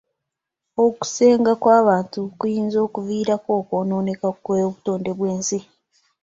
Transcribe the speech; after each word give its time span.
Okusenga 0.85 1.51
kw'abantu 1.61 2.21
kuyinza 2.37 2.77
okuviirako 2.87 3.49
okwonooneka 3.61 4.27
kw'obutonde 4.43 5.11
bw'ensi. 5.17 5.59